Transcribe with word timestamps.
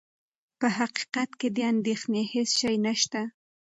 په 0.59 0.67
حقیقت 0.77 1.29
کې 1.39 1.47
د 1.55 1.57
اندېښنې 1.71 2.23
هېڅ 2.33 2.49
شی 2.59 2.75
نه 2.85 2.93
شته. 3.01 3.21